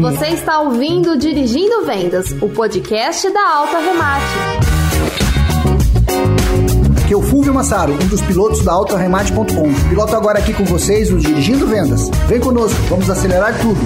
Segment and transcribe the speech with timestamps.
[0.00, 4.24] Você está ouvindo Dirigindo Vendas, o podcast da Alta Remate.
[7.04, 9.88] Aqui é o Fulvio Massaro, um dos pilotos da AutoRemate.com.
[9.88, 12.08] Piloto agora aqui com vocês o Dirigindo Vendas.
[12.26, 13.78] Vem conosco, vamos acelerar tudo.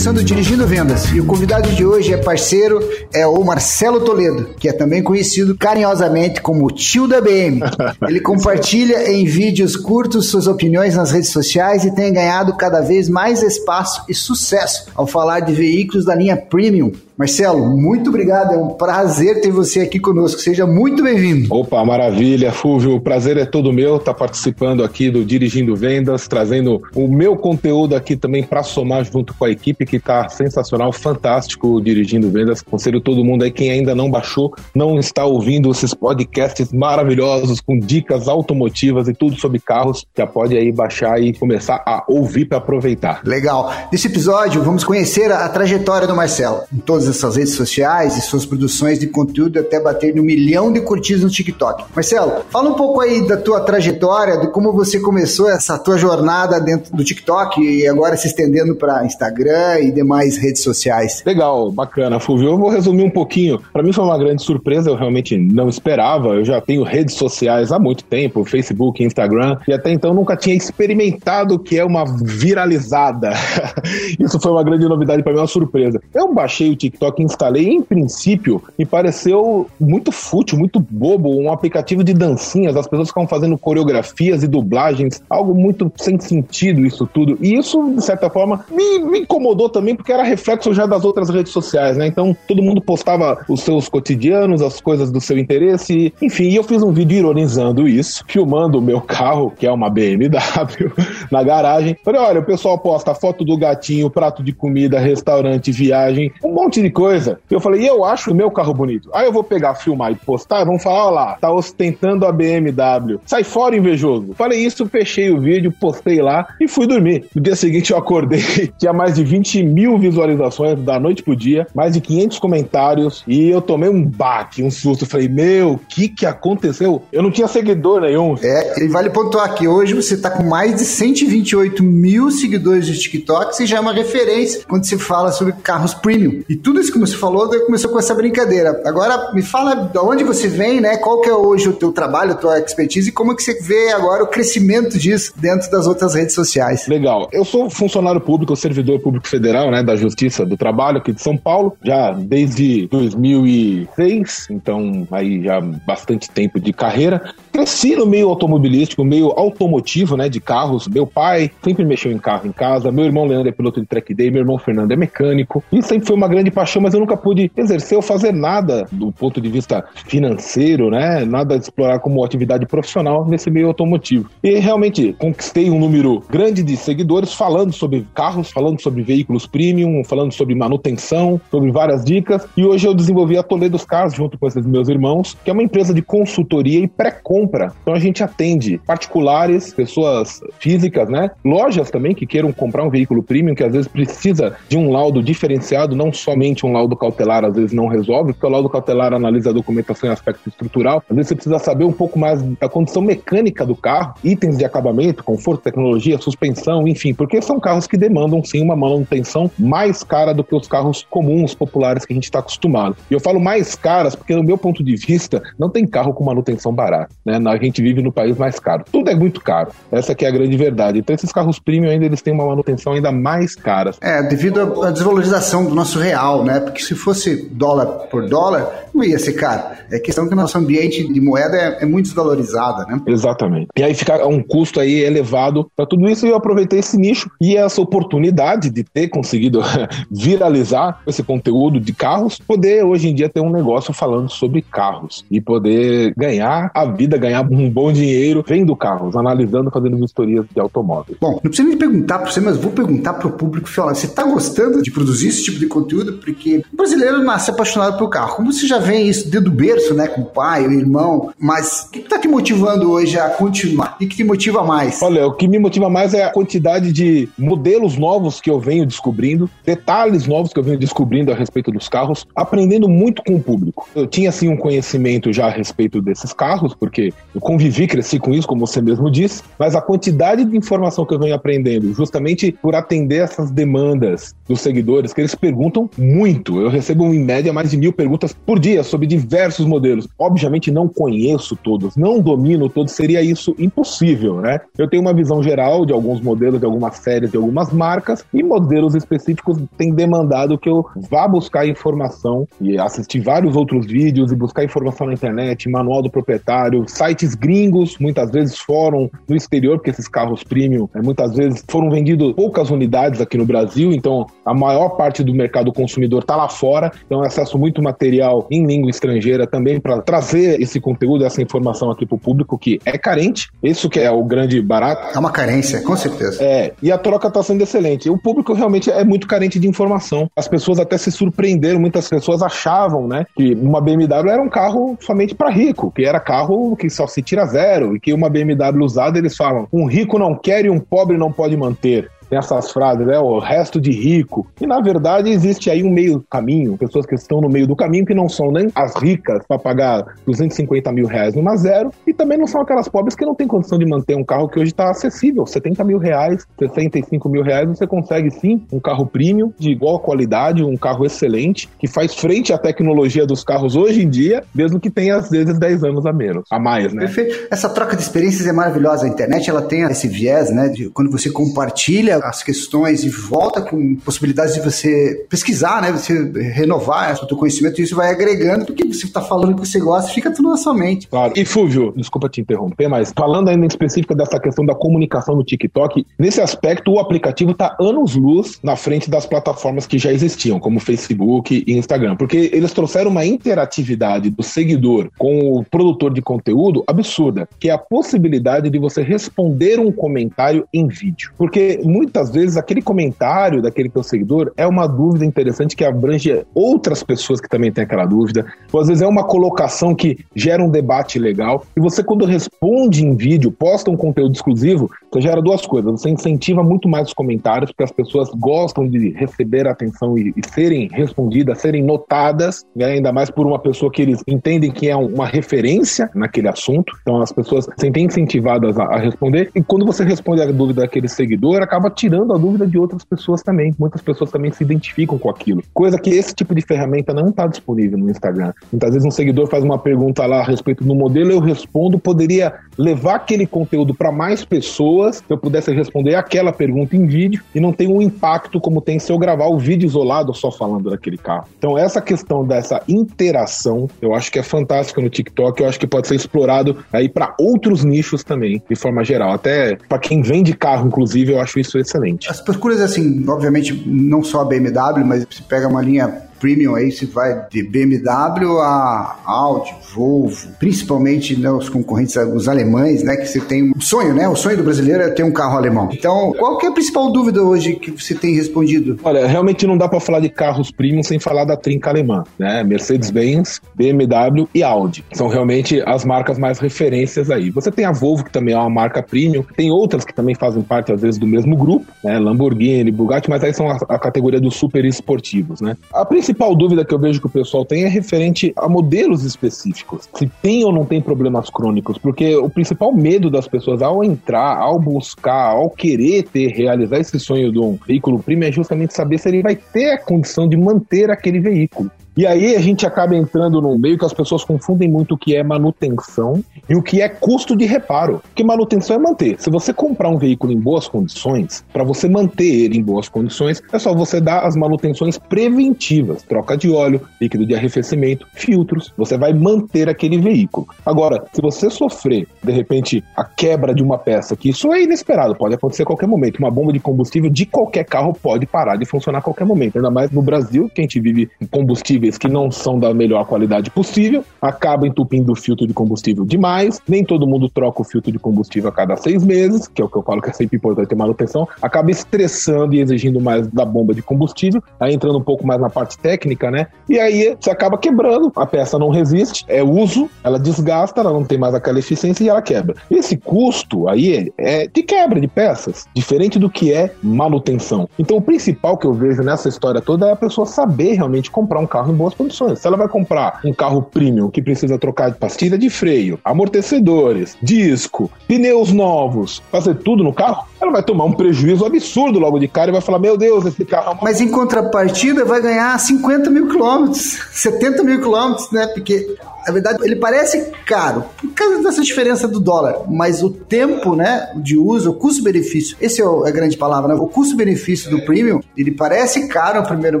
[0.00, 2.80] Começando Dirigindo Vendas e o convidado de hoje é parceiro,
[3.12, 7.60] é o Marcelo Toledo, que é também conhecido carinhosamente como tio da BM.
[8.08, 13.10] Ele compartilha em vídeos curtos suas opiniões nas redes sociais e tem ganhado cada vez
[13.10, 18.54] mais espaço e sucesso ao falar de veículos da linha Premium, Marcelo, muito obrigado.
[18.54, 20.40] É um prazer ter você aqui conosco.
[20.40, 21.54] Seja muito bem-vindo.
[21.54, 22.94] Opa, maravilha, Fúvio.
[22.96, 27.94] O prazer é todo meu estar participando aqui do Dirigindo Vendas, trazendo o meu conteúdo
[27.94, 32.62] aqui também para somar junto com a equipe que está sensacional, fantástico Dirigindo Vendas.
[32.62, 37.78] Conselho todo mundo aí, quem ainda não baixou, não está ouvindo esses podcasts maravilhosos com
[37.78, 42.56] dicas automotivas e tudo sobre carros, já pode aí baixar e começar a ouvir para
[42.56, 43.20] aproveitar.
[43.26, 43.70] Legal.
[43.92, 48.16] Nesse episódio, vamos conhecer a, a trajetória do Marcelo em todas as suas redes sociais
[48.16, 51.84] e suas produções de conteúdo até bater no milhão de curtidas no TikTok.
[51.94, 56.60] Marcelo, fala um pouco aí da tua trajetória, de como você começou essa tua jornada
[56.60, 61.22] dentro do TikTok e agora se estendendo para Instagram e demais redes sociais.
[61.26, 62.50] Legal, bacana, Fulvio.
[62.50, 63.60] Eu vou resumir um pouquinho.
[63.72, 66.28] Para mim foi uma grande surpresa, eu realmente não esperava.
[66.34, 70.54] Eu já tenho redes sociais há muito tempo, Facebook, Instagram, e até então nunca tinha
[70.54, 73.32] experimentado o que é uma viralizada.
[74.18, 76.00] Isso foi uma grande novidade para mim, uma surpresa.
[76.14, 81.50] Eu baixei o TikTok TikTok instalei, em princípio, me pareceu muito fútil, muito bobo, um
[81.50, 87.06] aplicativo de dancinhas, as pessoas ficam fazendo coreografias e dublagens, algo muito sem sentido isso
[87.06, 87.38] tudo.
[87.40, 91.30] E isso, de certa forma, me, me incomodou também, porque era reflexo já das outras
[91.30, 92.06] redes sociais, né?
[92.06, 96.62] Então, todo mundo postava os seus cotidianos, as coisas do seu interesse, enfim, e eu
[96.62, 100.28] fiz um vídeo ironizando isso, filmando o meu carro, que é uma BMW,
[101.32, 101.96] na garagem.
[102.04, 106.79] Falei, olha, o pessoal posta foto do gatinho, prato de comida, restaurante, viagem, um monte
[106.82, 107.38] de coisa.
[107.50, 109.10] Eu falei, e eu acho o meu carro bonito.
[109.12, 113.18] Aí eu vou pegar, filmar e postar, vamos falar, olha lá, tá ostentando a BMW.
[113.26, 114.34] Sai fora, invejoso.
[114.34, 117.24] Falei isso, fechei o vídeo, postei lá e fui dormir.
[117.34, 118.40] No dia seguinte eu acordei,
[118.78, 123.48] tinha mais de 20 mil visualizações da noite pro dia, mais de 500 comentários e
[123.48, 125.06] eu tomei um baque, um susto.
[125.06, 127.02] Falei, meu, o que que aconteceu?
[127.12, 128.36] Eu não tinha seguidor nenhum.
[128.42, 132.98] É, e vale pontuar que hoje você tá com mais de 128 mil seguidores de
[132.98, 136.42] TikTok, você já é uma referência quando se fala sobre carros premium.
[136.48, 138.80] E tudo isso que você falou, começou com essa brincadeira.
[138.84, 140.96] Agora, me fala de onde você vem, né?
[140.98, 143.90] Qual que é hoje o teu trabalho, a tua expertise e como que você vê
[143.90, 146.86] agora o crescimento disso dentro das outras redes sociais.
[146.86, 147.28] Legal.
[147.32, 151.36] Eu sou funcionário público, servidor público federal, né, da Justiça do Trabalho aqui de São
[151.36, 157.34] Paulo, já desde 2006, então aí já bastante tempo de carreira.
[157.50, 160.86] Cresci no meio automobilístico, meio automotivo, né, de carros.
[160.86, 164.14] Meu pai sempre mexeu em carro em casa, meu irmão Leandro é piloto de track
[164.14, 165.64] day, meu irmão Fernando é mecânico.
[165.72, 169.10] E sempre foi uma grande paixão mas eu nunca pude exercer ou fazer nada do
[169.10, 171.24] ponto de vista financeiro, né?
[171.24, 174.28] Nada de explorar como atividade profissional nesse meio automotivo.
[174.42, 180.04] E realmente conquistei um número grande de seguidores falando sobre carros, falando sobre veículos premium,
[180.04, 182.46] falando sobre manutenção, sobre várias dicas.
[182.56, 185.62] E hoje eu desenvolvi a Toledo Cars junto com esses meus irmãos, que é uma
[185.62, 187.72] empresa de consultoria e pré-compra.
[187.80, 191.30] Então a gente atende particulares, pessoas físicas, né?
[191.42, 195.22] Lojas também que queiram comprar um veículo premium, que às vezes precisa de um laudo
[195.22, 199.50] diferenciado, não somente um laudo cautelar às vezes não resolve, porque o laudo cautelar analisa
[199.50, 201.02] a documentação em aspecto estrutural.
[201.08, 204.64] Às vezes você precisa saber um pouco mais da condição mecânica do carro, itens de
[204.64, 210.32] acabamento, conforto, tecnologia, suspensão, enfim, porque são carros que demandam sim uma manutenção mais cara
[210.32, 212.96] do que os carros comuns, populares que a gente está acostumado.
[213.10, 216.24] E eu falo mais caras porque, no meu ponto de vista, não tem carro com
[216.24, 217.14] manutenção barata.
[217.24, 217.38] Né?
[217.46, 218.84] A gente vive no país mais caro.
[218.90, 219.70] Tudo é muito caro.
[219.90, 220.98] Essa que é a grande verdade.
[220.98, 223.92] Então, esses carros premium ainda eles têm uma manutenção ainda mais cara.
[224.00, 226.50] É, devido à desvalorização do nosso real, né?
[226.50, 226.60] né?
[226.60, 229.62] Porque se fosse dólar por dólar, não ia ser caro.
[229.90, 233.00] É questão que o nosso ambiente de moeda é, é muito desvalorizada, né?
[233.06, 233.68] Exatamente.
[233.76, 237.30] E aí fica um custo aí elevado para tudo isso e eu aproveitei esse nicho
[237.40, 239.60] e essa oportunidade de ter conseguido
[240.10, 245.24] viralizar esse conteúdo de carros, poder hoje em dia ter um negócio falando sobre carros
[245.30, 250.60] e poder ganhar a vida, ganhar um bom dinheiro vendo carros, analisando, fazendo vistorias de
[250.60, 251.18] automóveis.
[251.20, 254.06] Bom, não precisa me perguntar para você, mas vou perguntar para o público falar, você
[254.06, 256.14] está gostando de produzir esse tipo de conteúdo?
[256.32, 258.36] Porque o brasileiro nasce apaixonado pelo carro.
[258.36, 261.86] Como você já vê isso desde o berço, né, com o pai, o irmão, mas
[261.86, 263.96] o que está te motivando hoje a continuar?
[263.96, 265.02] O que te motiva mais?
[265.02, 268.86] Olha, o que me motiva mais é a quantidade de modelos novos que eu venho
[268.86, 273.42] descobrindo, detalhes novos que eu venho descobrindo a respeito dos carros, aprendendo muito com o
[273.42, 273.88] público.
[273.94, 278.32] Eu tinha, assim, um conhecimento já a respeito desses carros, porque eu convivi, cresci com
[278.32, 282.52] isso, como você mesmo disse, mas a quantidade de informação que eu venho aprendendo, justamente
[282.62, 286.19] por atender essas demandas dos seguidores, que eles perguntam muito.
[286.60, 290.06] Eu recebo, em média, mais de mil perguntas por dia sobre diversos modelos.
[290.18, 294.60] Obviamente, não conheço todos, não domino todos, seria isso impossível, né?
[294.76, 298.42] Eu tenho uma visão geral de alguns modelos, de algumas séries, de algumas marcas, e
[298.42, 304.36] modelos específicos têm demandado que eu vá buscar informação e assistir vários outros vídeos e
[304.36, 309.90] buscar informação na internet, manual do proprietário, sites gringos, muitas vezes fórum no exterior, porque
[309.90, 314.52] esses carros premium né, muitas vezes foram vendidos poucas unidades aqui no Brasil, então a
[314.54, 318.90] maior parte do mercado consumidor está lá fora, então eu acesso muito material em língua
[318.90, 323.48] estrangeira também para trazer esse conteúdo, essa informação aqui para o público que é carente,
[323.62, 325.16] isso que é o grande barato.
[325.16, 326.42] É uma carência, com certeza.
[326.42, 328.10] É, e a troca está sendo excelente.
[328.10, 330.30] O público realmente é muito carente de informação.
[330.36, 334.96] As pessoas até se surpreenderam, muitas pessoas achavam, né, que uma BMW era um carro
[335.00, 338.84] somente para rico, que era carro que só se tira zero e que uma BMW
[338.84, 342.70] usada eles falam, um rico não quer e um pobre não pode manter tem essas
[342.70, 343.18] frases, né?
[343.18, 344.46] O resto de rico.
[344.60, 348.06] E na verdade existe aí um meio caminho, pessoas que estão no meio do caminho
[348.06, 352.38] que não são nem as ricas para pagar 250 mil reais numa zero e também
[352.38, 354.90] não são aquelas pobres que não têm condição de manter um carro que hoje está
[354.90, 355.44] acessível.
[355.44, 360.62] 70 mil reais, 65 mil reais, você consegue sim um carro premium de igual qualidade,
[360.62, 364.90] um carro excelente, que faz frente à tecnologia dos carros hoje em dia, mesmo que
[364.90, 367.00] tenha às vezes 10 anos a menos, a mais, né?
[367.00, 367.48] Perfeito.
[367.50, 369.06] Essa troca de experiências é maravilhosa.
[369.06, 370.68] A internet ela tem esse viés, né?
[370.68, 375.92] De quando você compartilha as questões e volta com possibilidades de você pesquisar, né?
[375.92, 379.78] Você renovar o seu conhecimento e isso vai agregando porque você está falando que você
[379.78, 381.08] gosta, fica tudo na sua mente.
[381.08, 381.32] Claro.
[381.36, 385.44] E Fúvio, desculpa te interromper, mas falando ainda em específico dessa questão da comunicação no
[385.44, 390.80] TikTok, nesse aspecto o aplicativo está anos-luz na frente das plataformas que já existiam, como
[390.80, 396.84] Facebook e Instagram, porque eles trouxeram uma interatividade do seguidor com o produtor de conteúdo
[396.86, 401.32] absurda, que é a possibilidade de você responder um comentário em vídeo.
[401.36, 407.04] Porque muitas vezes aquele comentário daquele teu seguidor é uma dúvida interessante que abrange outras
[407.04, 410.68] pessoas que também têm aquela dúvida, ou às vezes é uma colocação que gera um
[410.68, 415.64] debate legal, e você quando responde em vídeo, posta um conteúdo exclusivo, você gera duas
[415.64, 420.34] coisas, você incentiva muito mais os comentários, porque as pessoas gostam de receber atenção e,
[420.36, 422.86] e serem respondidas, serem notadas, né?
[422.86, 427.20] ainda mais por uma pessoa que eles entendem que é uma referência naquele assunto, então
[427.22, 431.06] as pessoas se sentem incentivadas a, a responder, e quando você responde a dúvida daquele
[431.06, 433.74] seguidor, acaba tirando a dúvida de outras pessoas também.
[433.78, 435.62] Muitas pessoas também se identificam com aquilo.
[435.74, 438.54] Coisa que esse tipo de ferramenta não está disponível no Instagram.
[438.72, 442.54] Muitas vezes um seguidor faz uma pergunta lá a respeito do modelo, eu respondo, poderia
[442.78, 447.60] levar aquele conteúdo para mais pessoas se eu pudesse responder aquela pergunta em vídeo e
[447.60, 451.18] não tem um impacto como tem se eu gravar o vídeo isolado só falando daquele
[451.18, 451.48] carro.
[451.58, 455.86] Então essa questão dessa interação, eu acho que é fantástica no TikTok, eu acho que
[455.86, 459.32] pode ser explorado aí para outros nichos também, de forma geral.
[459.32, 461.89] Até para quem vende carro, inclusive, eu acho isso excelente.
[462.30, 466.90] As procuras, assim, obviamente, não só a BMW, mas você pega uma linha premium aí
[466.90, 473.16] se vai de BMW a Audi, Volvo, principalmente né, os concorrentes, os alemães, né?
[473.16, 474.28] Que você tem um sonho, né?
[474.28, 475.88] O sonho do brasileiro é ter um carro alemão.
[475.92, 478.98] Então, qual que é a principal dúvida hoje que você tem respondido?
[479.02, 482.62] Olha, realmente não dá para falar de carros premium sem falar da trinca alemã, né?
[482.62, 485.04] Mercedes-Benz, BMW e Audi.
[485.12, 487.50] São realmente as marcas mais referências aí.
[487.50, 490.62] Você tem a Volvo, que também é uma marca premium, tem outras que também fazem
[490.62, 492.18] parte, às vezes, do mesmo grupo, né?
[492.18, 495.76] Lamborghini, Bugatti, mas aí são a, a categoria dos super esportivos, né?
[495.92, 500.08] A principal dúvida que eu vejo que o pessoal tem é referente a modelos específicos.
[500.14, 504.58] Se tem ou não tem problemas crônicos, porque o principal medo das pessoas ao entrar,
[504.58, 509.18] ao buscar, ao querer ter, realizar esse sonho de um veículo premium é justamente saber
[509.18, 511.90] se ele vai ter a condição de manter aquele veículo.
[512.16, 515.36] E aí a gente acaba entrando no meio que as pessoas confundem muito o que
[515.36, 518.20] é manutenção e o que é custo de reparo.
[518.20, 519.36] Porque manutenção é manter.
[519.38, 523.62] Se você comprar um veículo em boas condições, para você manter ele em boas condições,
[523.72, 528.92] é só você dar as manutenções preventivas, troca de óleo, líquido de arrefecimento, filtros.
[528.96, 530.66] Você vai manter aquele veículo.
[530.84, 535.36] Agora, se você sofrer, de repente, a quebra de uma peça, que isso é inesperado,
[535.36, 536.38] pode acontecer a qualquer momento.
[536.38, 539.76] Uma bomba de combustível de qualquer carro pode parar de funcionar a qualquer momento.
[539.76, 543.24] Ainda mais no Brasil, que a gente vive combustível combustíveis que não são da melhor
[543.26, 548.10] qualidade possível, acaba entupindo o filtro de combustível demais, nem todo mundo troca o filtro
[548.10, 550.56] de combustível a cada seis meses, que é o que eu falo que é sempre
[550.56, 555.22] importante ter manutenção, acaba estressando e exigindo mais da bomba de combustível, aí entrando um
[555.22, 556.68] pouco mais na parte técnica, né?
[556.88, 561.24] E aí você acaba quebrando, a peça não resiste, é uso, ela desgasta, ela não
[561.24, 562.74] tem mais aquela eficiência e ela quebra.
[562.90, 567.88] Esse custo aí é de quebra de peças, diferente do que é manutenção.
[567.98, 571.60] Então o principal que eu vejo nessa história toda é a pessoa saber realmente comprar
[571.60, 572.58] um carro em boas condições.
[572.58, 577.36] Se ela vai comprar um carro premium que precisa trocar de pastilha de freio, amortecedores,
[577.42, 582.48] disco, pneus novos, fazer tudo no carro, ela vai tomar um prejuízo absurdo logo de
[582.48, 583.98] cara e vai falar: Meu Deus, esse carro.
[584.00, 588.66] É Mas em contrapartida, vai ganhar 50 mil quilômetros, 70 mil quilômetros, né?
[588.68, 593.96] Porque na verdade, ele parece caro por causa dessa diferença do dólar, mas o tempo,
[593.96, 597.00] né, de uso, o custo-benefício, esse é, é a grande palavra, né?
[597.00, 600.00] O custo-benefício do premium, ele parece caro no primeiro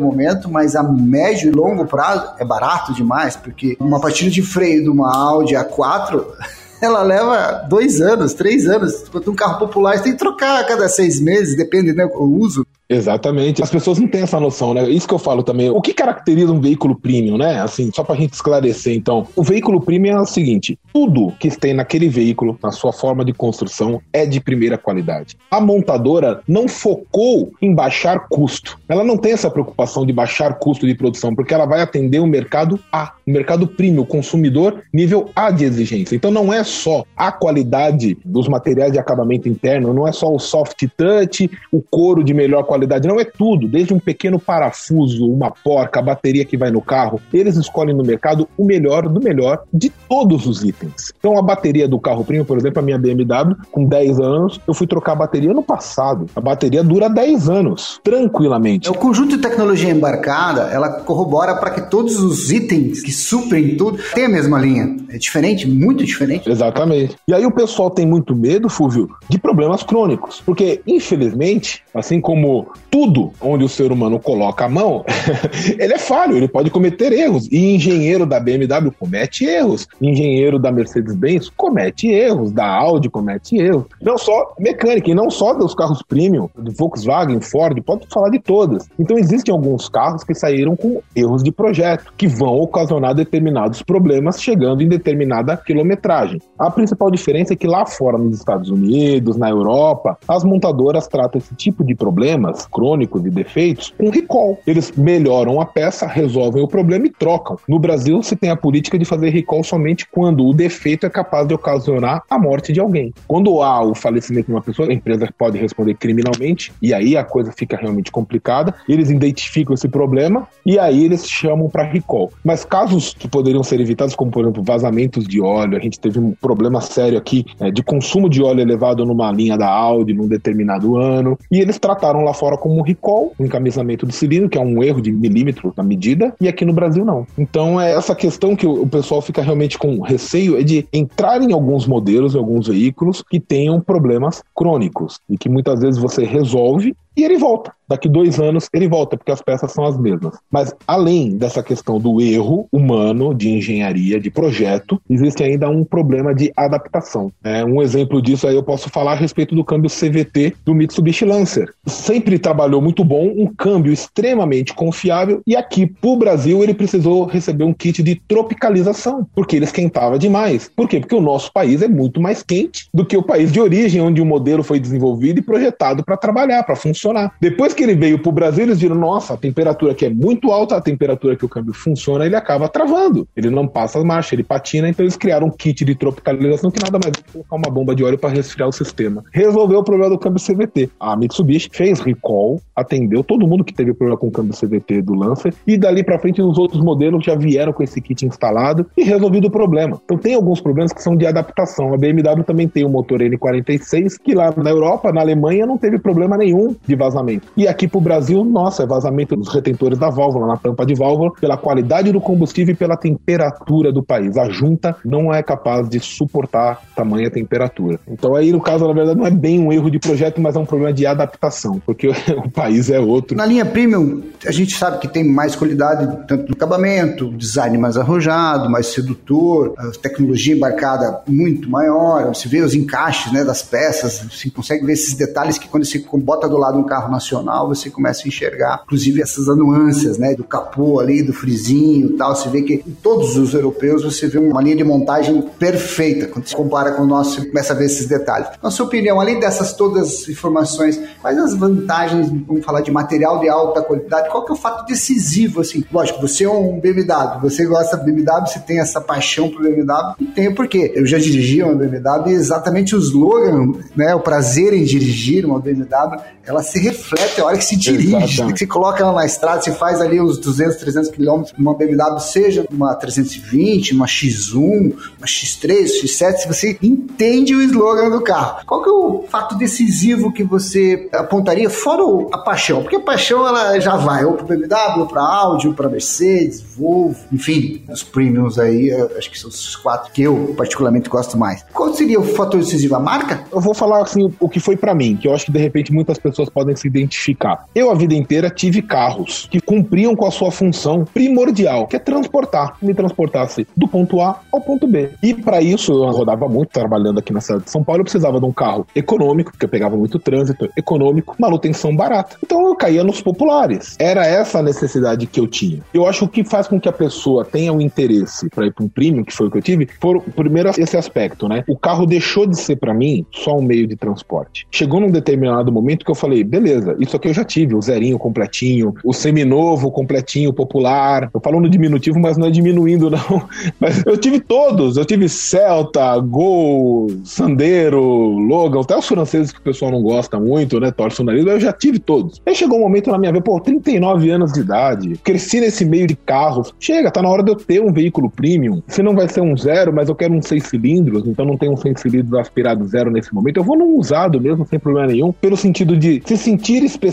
[0.00, 4.82] momento, mas a médio e longo prazo é barato demais, porque uma partida de freio
[4.82, 6.24] de uma Audi A4
[6.80, 9.02] ela leva dois anos, três anos.
[9.06, 12.22] Enquanto um carro popular você tem que trocar a cada seis meses, depende né, do
[12.22, 12.66] uso.
[12.90, 13.62] Exatamente.
[13.62, 14.82] As pessoas não têm essa noção, né?
[14.90, 15.70] Isso que eu falo também.
[15.70, 17.60] O que caracteriza um veículo premium, né?
[17.60, 19.28] Assim, só pra gente esclarecer, então.
[19.36, 23.32] O veículo premium é o seguinte: tudo que tem naquele veículo, na sua forma de
[23.32, 25.36] construção, é de primeira qualidade.
[25.48, 28.76] A montadora não focou em baixar custo.
[28.88, 32.26] Ela não tem essa preocupação de baixar custo de produção, porque ela vai atender o
[32.26, 36.16] mercado A, o mercado premium, o consumidor nível A de exigência.
[36.16, 40.40] Então não é só a qualidade dos materiais de acabamento interno, não é só o
[40.40, 43.06] soft touch, o couro de melhor qualidade qualidade.
[43.06, 47.20] Não é tudo, desde um pequeno parafuso, uma porca, a bateria que vai no carro.
[47.32, 51.12] Eles escolhem no mercado o melhor do melhor de todos os itens.
[51.18, 54.74] Então, a bateria do carro primo, por exemplo, a minha BMW, com 10 anos, eu
[54.74, 56.26] fui trocar a bateria no passado.
[56.34, 58.88] A bateria dura 10 anos, tranquilamente.
[58.88, 63.76] É o conjunto de tecnologia embarcada, ela corrobora para que todos os itens que suprem
[63.76, 64.96] tudo tenham a mesma linha.
[65.08, 66.48] É diferente, muito diferente.
[66.48, 67.16] Exatamente.
[67.28, 70.40] E aí o pessoal tem muito medo, Fúvio, de problemas crônicos.
[70.44, 75.04] Porque, infelizmente, assim como tudo onde o ser humano coloca a mão,
[75.78, 77.48] ele é falho, ele pode cometer erros.
[77.50, 83.84] E engenheiro da BMW comete erros, engenheiro da Mercedes-Benz comete erros, da Audi comete erros.
[84.02, 88.38] Não só mecânica, e não só dos carros premium, do Volkswagen, Ford, pode falar de
[88.40, 88.88] todas.
[88.98, 94.40] Então existem alguns carros que saíram com erros de projeto, que vão ocasionar determinados problemas
[94.40, 96.40] chegando em determinada quilometragem.
[96.58, 101.38] A principal diferença é que lá fora, nos Estados Unidos, na Europa, as montadoras tratam
[101.38, 104.58] esse tipo de problemas crônico de defeitos com recall.
[104.66, 107.58] Eles melhoram a peça, resolvem o problema e trocam.
[107.68, 111.46] No Brasil, se tem a política de fazer recall somente quando o defeito é capaz
[111.46, 113.12] de ocasionar a morte de alguém.
[113.26, 117.24] Quando há o falecimento de uma pessoa, a empresa pode responder criminalmente e aí a
[117.24, 118.74] coisa fica realmente complicada.
[118.88, 122.32] Eles identificam esse problema e aí eles chamam para recall.
[122.44, 126.18] Mas casos que poderiam ser evitados, como por exemplo vazamentos de óleo, a gente teve
[126.18, 130.28] um problema sério aqui é, de consumo de óleo elevado numa linha da Audi num
[130.28, 134.60] determinado ano e eles trataram lá fora como recall, o encaminhamento do cilindro, que é
[134.62, 137.26] um erro de milímetro na medida, e aqui no Brasil não.
[137.36, 141.52] Então é essa questão que o pessoal fica realmente com receio é de entrar em
[141.52, 146.96] alguns modelos, em alguns veículos que tenham problemas crônicos e que muitas vezes você resolve
[147.14, 147.72] e ele volta.
[147.90, 150.38] Daqui dois anos ele volta, porque as peças são as mesmas.
[150.48, 156.32] Mas além dessa questão do erro humano, de engenharia, de projeto, existe ainda um problema
[156.32, 157.32] de adaptação.
[157.42, 161.24] É, um exemplo disso aí eu posso falar a respeito do câmbio CVT do Mitsubishi
[161.24, 161.74] Lancer.
[161.84, 167.24] Sempre trabalhou muito bom, um câmbio extremamente confiável, e aqui para o Brasil ele precisou
[167.24, 170.70] receber um kit de tropicalização, porque ele esquentava demais.
[170.76, 171.00] Por quê?
[171.00, 174.22] Porque o nosso país é muito mais quente do que o país de origem, onde
[174.22, 177.32] o modelo foi desenvolvido e projetado para trabalhar, para funcionar.
[177.40, 180.50] Depois que ele veio para o Brasil, eles viram: nossa, a temperatura aqui é muito
[180.50, 183.26] alta, a temperatura que o câmbio funciona, ele acaba travando.
[183.36, 184.88] Ele não passa as marchas, ele patina.
[184.88, 188.04] Então eles criaram um kit de tropicalização que nada mais é colocar uma bomba de
[188.04, 189.24] óleo para resfriar o sistema.
[189.32, 190.90] Resolveu o problema do câmbio CVT.
[190.98, 195.14] A Mitsubishi fez recall, atendeu todo mundo que teve problema com o câmbio CVT do
[195.14, 199.02] Lancer e dali para frente os outros modelos já vieram com esse kit instalado e
[199.02, 200.00] resolvido o problema.
[200.04, 201.92] Então tem alguns problemas que são de adaptação.
[201.94, 205.98] A BMW também tem o motor N46 que lá na Europa, na Alemanha, não teve
[205.98, 207.48] problema nenhum de vazamento.
[207.56, 210.94] E aqui para o Brasil, nossa, é vazamento dos retentores da válvula, na tampa de
[210.94, 214.36] válvula, pela qualidade do combustível e pela temperatura do país.
[214.36, 217.98] A junta não é capaz de suportar tamanha temperatura.
[218.08, 220.58] Então aí, no caso, na verdade, não é bem um erro de projeto, mas é
[220.58, 222.08] um problema de adaptação, porque
[222.44, 223.36] o país é outro.
[223.36, 227.96] Na linha premium, a gente sabe que tem mais qualidade, tanto no acabamento, design mais
[227.96, 234.22] arrojado, mais sedutor, a tecnologia embarcada muito maior, você vê os encaixes né, das peças,
[234.30, 237.68] você consegue ver esses detalhes que quando você bota do lado um carro nacional, final,
[237.68, 240.34] você começa a enxergar, inclusive, essas nuances, né?
[240.34, 242.34] Do capô ali, do frizinho e tal.
[242.34, 246.46] Você vê que em todos os europeus você vê uma linha de montagem perfeita quando
[246.46, 248.48] se compara com o nosso, você começa a ver esses detalhes.
[248.62, 253.40] Na sua opinião, além dessas todas as informações, quais as vantagens, vamos falar de material
[253.40, 255.84] de alta qualidade, qual que é o fato decisivo, assim?
[255.92, 260.14] Lógico, você é um BMW, você gosta de BMW, você tem essa paixão por BMW,
[260.20, 260.92] e tem o porquê.
[260.94, 265.58] Eu já dirigi uma BMW e exatamente o slogan, né, o prazer em dirigir uma
[265.58, 268.52] BMW, ela se reflete a hora que se dirige, Exatamente.
[268.54, 272.18] que se coloca ela na estrada, se faz ali uns 200, 300 quilômetros numa BMW,
[272.20, 278.64] seja uma 320, uma X1, uma X3, X7, se você entende o slogan do carro.
[278.66, 282.00] Qual que é o fato decisivo que você apontaria, fora
[282.32, 282.82] a paixão?
[282.82, 286.62] Porque a paixão ela já vai ou para BMW, ou para Audi, ou para Mercedes,
[286.76, 291.64] Volvo, enfim, os premiums aí, acho que são os quatro que eu particularmente gosto mais.
[291.72, 292.94] Qual seria o fator decisivo?
[292.94, 293.44] A marca?
[293.52, 295.92] Eu vou falar assim o que foi para mim, que eu acho que de repente
[295.92, 297.29] muitas pessoas podem se identificar.
[297.74, 301.98] Eu a vida inteira tive carros que cumpriam com a sua função primordial, que é
[301.98, 305.10] transportar, me transportasse do ponto A ao ponto B.
[305.22, 308.38] E para isso eu rodava muito trabalhando aqui na cidade de São Paulo, eu precisava
[308.38, 312.36] de um carro econômico, porque eu pegava muito trânsito, econômico, manutenção barata.
[312.42, 313.96] Então eu caía nos populares.
[313.98, 315.80] Era essa a necessidade que eu tinha.
[315.92, 318.84] Eu acho que faz com que a pessoa tenha o um interesse para ir para
[318.84, 321.64] um premium, que foi o que eu tive, for primeiro esse aspecto, né?
[321.68, 324.66] O carro deixou de ser para mim só um meio de transporte.
[324.70, 328.18] Chegou num determinado momento que eu falei, beleza, isso aqui eu já tive, o zerinho
[328.18, 331.30] completinho, o seminovo completinho, popular.
[331.32, 333.20] Eu falo no diminutivo, mas não é diminuindo não.
[333.78, 339.62] Mas eu tive todos, eu tive Celta, Gol, Sandero, Logan, até os franceses que o
[339.62, 340.90] pessoal não gosta muito, né?
[340.90, 342.40] Torce o nariz, eu já tive todos.
[342.46, 346.06] Aí chegou um momento na minha vida, pô, 39 anos de idade, cresci nesse meio
[346.06, 346.74] de carros.
[346.78, 348.82] Chega, tá na hora de eu ter um veículo premium.
[348.86, 351.70] Se não vai ser um zero, mas eu quero um seis cilindros, então não tem
[351.70, 353.58] um seis cilindros aspirado zero nesse momento.
[353.58, 357.09] Eu vou num usado mesmo, sem problema nenhum, pelo sentido de se sentir especial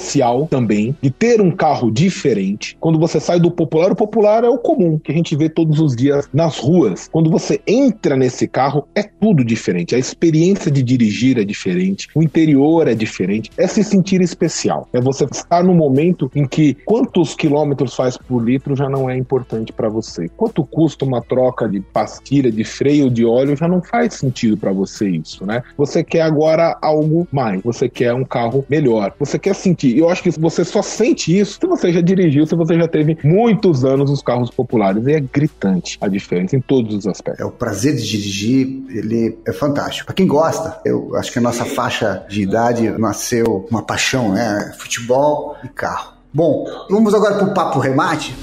[0.50, 2.78] também, de ter um carro diferente.
[2.80, 5.80] Quando você sai do popular, o popular é o comum, que a gente vê todos
[5.80, 7.08] os dias nas ruas.
[7.12, 9.96] Quando você entra nesse carro, é tudo diferente.
[9.96, 13.50] A experiência de dirigir é diferente, o interior é diferente.
[13.58, 14.88] É se sentir especial.
[14.94, 19.18] É você estar no momento em que quantos quilômetros faz por litro já não é
[19.18, 20.30] importante para você.
[20.36, 24.72] Quanto custa uma troca de pastilha, de freio, de óleo, já não faz sentido para
[24.72, 25.64] você isso, né?
[25.78, 27.62] Você quer agora algo mais.
[27.64, 29.14] Você quer um carro melhor.
[29.20, 29.87] Você quer sentir.
[29.96, 33.18] Eu acho que você só sente isso se você já dirigiu, se você já teve
[33.24, 35.06] muitos anos os carros populares.
[35.06, 37.40] E é gritante a diferença em todos os aspectos.
[37.40, 40.08] É o prazer de dirigir, ele é fantástico.
[40.08, 44.74] Para quem gosta, eu acho que a nossa faixa de idade nasceu uma paixão, né?
[44.78, 46.14] Futebol e carro.
[46.34, 48.36] Bom, vamos agora para o papo remate.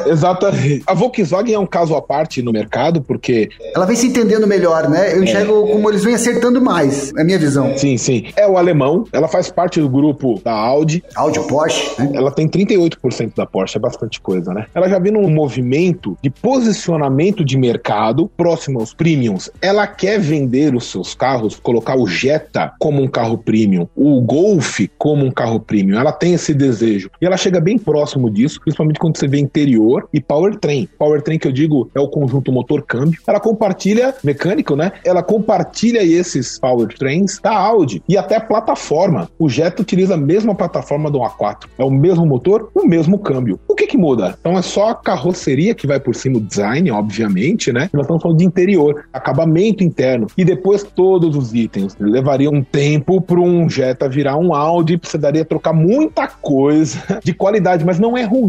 [0.06, 0.82] Exatamente.
[0.86, 3.48] A Volkswagen é um caso à parte no mercado, porque.
[3.74, 5.14] Ela vem se entendendo melhor, né?
[5.14, 5.72] Eu enxergo é.
[5.72, 7.76] como eles vêm acertando mais, é a minha visão.
[7.76, 8.26] Sim, sim.
[8.36, 11.02] É o alemão, ela faz parte do grupo da Audi.
[11.14, 12.12] Audi Porsche, né?
[12.14, 14.66] Ela tem 38% da Porsche, é bastante coisa, né?
[14.74, 19.50] Ela já vem num movimento de posicionamento de mercado próximo aos premiums.
[19.60, 24.80] Ela quer vender os seus carros, colocar o Jetta como um carro premium, o Golf
[24.98, 25.98] como um carro premium.
[25.98, 27.10] Ela tem esse desejo.
[27.20, 30.88] E ela chega bem próximo disso, principalmente quando você vê interior e powertrain.
[30.98, 33.20] Powertrain que eu digo é o conjunto motor-câmbio.
[33.26, 34.92] Ela compartilha mecânico, né?
[35.04, 39.28] Ela compartilha esses powertrains da Audi e até plataforma.
[39.38, 41.66] O Jetta utiliza a mesma plataforma do A4.
[41.78, 43.58] É o mesmo motor, o mesmo câmbio.
[43.68, 44.36] O que que muda?
[44.40, 47.88] Então é só a carroceria que vai por cima do design, obviamente, né?
[47.92, 51.96] Nós estamos falando de interior, acabamento interno e depois todos os itens.
[51.98, 57.84] Levaria um tempo para um Jetta virar um Audi, precisaria trocar muita coisa de qualidade,
[57.84, 58.41] mas não é ruim.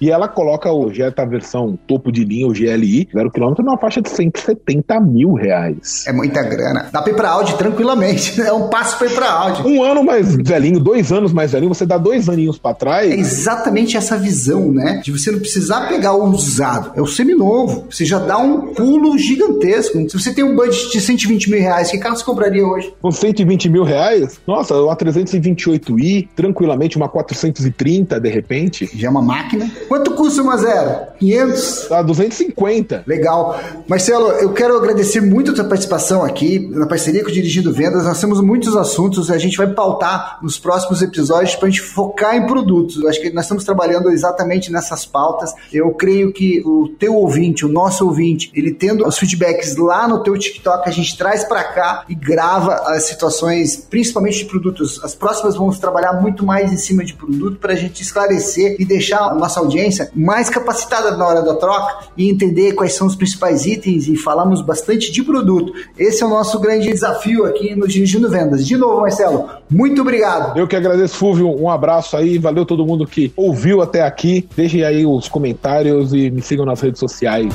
[0.00, 4.00] E ela coloca o Jetta versão topo de linha, o GLI, zero quilômetro, numa faixa
[4.00, 6.04] de 170 mil reais.
[6.06, 6.88] É muita grana.
[6.92, 8.40] Dá pra ir pra Audi tranquilamente.
[8.40, 9.62] É um passo pra ir pra Audi.
[9.66, 13.10] Um ano mais velhinho, dois anos mais velhinho, você dá dois aninhos pra trás.
[13.10, 15.00] É exatamente essa visão, né?
[15.02, 16.92] De você não precisar pegar o usado.
[16.94, 17.86] É o seminovo.
[17.90, 19.98] Você já dá um pulo gigantesco.
[20.08, 22.92] Se você tem um budget de 120 mil reais, que carro você compraria hoje?
[23.00, 24.40] Com 120 mil reais?
[24.46, 28.90] Nossa, uma 328i, tranquilamente, uma 430 de repente.
[28.94, 29.70] Já é uma máquina.
[29.88, 31.06] Quanto custa uma zero?
[31.18, 31.86] 500?
[31.88, 33.04] Tá, 250.
[33.06, 33.58] Legal.
[33.86, 38.04] Marcelo, eu quero agradecer muito a tua participação aqui, na parceria com o Dirigindo Vendas.
[38.04, 42.36] Nós temos muitos assuntos, a gente vai pautar nos próximos episódios para a gente focar
[42.36, 43.02] em produtos.
[43.02, 45.52] Eu acho que nós estamos trabalhando exatamente nessas pautas.
[45.72, 50.22] Eu creio que o teu ouvinte, o nosso ouvinte, ele tendo os feedbacks lá no
[50.22, 55.02] teu TikTok, a gente traz para cá e grava as situações, principalmente de produtos.
[55.04, 58.84] As próximas vamos trabalhar muito mais em cima de produto para a gente esclarecer e
[58.84, 63.66] deixar nossa audiência mais capacitada na hora da troca e entender quais são os principais
[63.66, 65.72] itens e falamos bastante de produto.
[65.98, 68.66] Esse é o nosso grande desafio aqui no Dirigindo Vendas.
[68.66, 70.58] De novo, Marcelo, muito obrigado.
[70.58, 71.48] Eu que agradeço, Fúvio.
[71.48, 72.38] Um abraço aí.
[72.38, 74.48] Valeu todo mundo que ouviu até aqui.
[74.56, 77.54] Deixem aí os comentários e me sigam nas redes sociais.